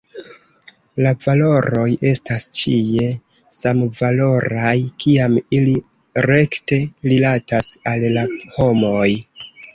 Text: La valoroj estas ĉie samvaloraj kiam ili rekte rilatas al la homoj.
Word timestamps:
La 1.07 1.09
valoroj 1.25 1.83
estas 2.11 2.45
ĉie 2.61 3.09
samvaloraj 3.57 4.73
kiam 5.05 5.37
ili 5.59 5.77
rekte 6.29 6.81
rilatas 7.13 7.71
al 7.95 8.09
la 8.19 8.27
homoj. 8.59 9.09